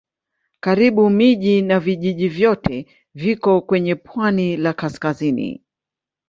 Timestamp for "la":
4.57-4.73